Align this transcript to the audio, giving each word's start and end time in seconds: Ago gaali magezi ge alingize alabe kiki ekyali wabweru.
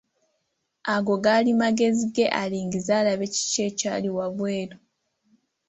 Ago 0.93 1.15
gaali 1.23 1.51
magezi 1.61 2.05
ge 2.15 2.25
alingize 2.41 2.91
alabe 2.99 3.25
kiki 3.33 3.57
ekyali 3.69 4.09
wabweru. 4.17 4.77